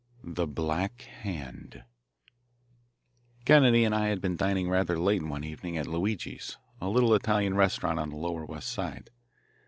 The 0.23 0.47
Black 0.47 1.03
Hand 1.03 1.83
Kennedy 3.45 3.83
and 3.83 3.93
I 3.93 4.07
had 4.07 4.19
been 4.19 4.35
dining 4.35 4.67
rather 4.67 4.97
late 4.97 5.21
one 5.21 5.43
evening 5.43 5.77
at 5.77 5.85
Luigi's, 5.85 6.57
a 6.81 6.89
little 6.89 7.13
Italian 7.13 7.53
restaurant 7.53 7.99
on 7.99 8.09
the 8.09 8.17
lower 8.17 8.43
West 8.43 8.69
Side. 8.71 9.11